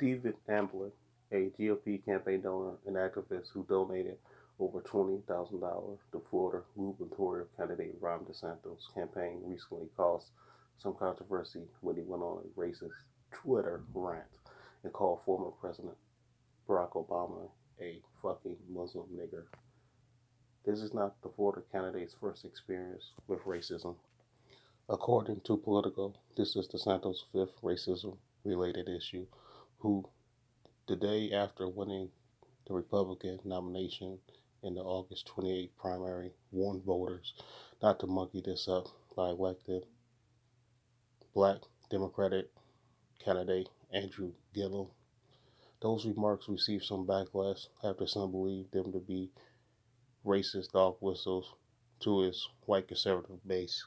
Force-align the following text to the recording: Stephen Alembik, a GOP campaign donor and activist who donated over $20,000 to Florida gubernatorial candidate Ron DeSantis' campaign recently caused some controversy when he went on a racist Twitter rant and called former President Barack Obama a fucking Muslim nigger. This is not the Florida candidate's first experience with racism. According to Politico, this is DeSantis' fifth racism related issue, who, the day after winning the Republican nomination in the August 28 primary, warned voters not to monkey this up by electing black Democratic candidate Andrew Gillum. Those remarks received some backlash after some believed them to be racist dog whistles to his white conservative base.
Stephen 0.00 0.32
Alembik, 0.48 0.92
a 1.30 1.50
GOP 1.60 2.02
campaign 2.02 2.40
donor 2.40 2.72
and 2.86 2.96
activist 2.96 3.48
who 3.52 3.66
donated 3.68 4.16
over 4.58 4.80
$20,000 4.80 5.98
to 6.10 6.22
Florida 6.30 6.64
gubernatorial 6.74 7.46
candidate 7.54 7.94
Ron 8.00 8.20
DeSantis' 8.20 8.94
campaign 8.94 9.42
recently 9.44 9.88
caused 9.98 10.30
some 10.78 10.94
controversy 10.94 11.60
when 11.82 11.96
he 11.96 12.02
went 12.02 12.22
on 12.22 12.42
a 12.42 12.58
racist 12.58 12.96
Twitter 13.30 13.82
rant 13.92 14.24
and 14.84 14.92
called 14.94 15.20
former 15.26 15.50
President 15.60 15.98
Barack 16.66 16.92
Obama 16.92 17.50
a 17.82 18.00
fucking 18.22 18.56
Muslim 18.70 19.06
nigger. 19.14 19.44
This 20.64 20.80
is 20.80 20.94
not 20.94 21.20
the 21.20 21.28
Florida 21.28 21.60
candidate's 21.70 22.16
first 22.18 22.46
experience 22.46 23.10
with 23.28 23.40
racism. 23.40 23.96
According 24.88 25.42
to 25.44 25.58
Politico, 25.58 26.14
this 26.38 26.56
is 26.56 26.68
DeSantis' 26.68 27.18
fifth 27.34 27.60
racism 27.62 28.16
related 28.44 28.88
issue, 28.88 29.26
who, 29.80 30.04
the 30.86 30.96
day 30.96 31.32
after 31.32 31.68
winning 31.68 32.10
the 32.66 32.74
Republican 32.74 33.38
nomination 33.44 34.18
in 34.62 34.74
the 34.74 34.82
August 34.82 35.26
28 35.26 35.76
primary, 35.78 36.32
warned 36.52 36.84
voters 36.84 37.34
not 37.82 37.98
to 37.98 38.06
monkey 38.06 38.42
this 38.44 38.68
up 38.68 38.86
by 39.16 39.30
electing 39.30 39.82
black 41.34 41.58
Democratic 41.90 42.50
candidate 43.24 43.68
Andrew 43.92 44.32
Gillum. 44.54 44.88
Those 45.80 46.06
remarks 46.06 46.48
received 46.48 46.84
some 46.84 47.06
backlash 47.06 47.66
after 47.82 48.06
some 48.06 48.30
believed 48.30 48.72
them 48.72 48.92
to 48.92 49.00
be 49.00 49.30
racist 50.24 50.72
dog 50.72 50.96
whistles 51.00 51.54
to 52.00 52.20
his 52.20 52.46
white 52.66 52.88
conservative 52.88 53.46
base. 53.46 53.84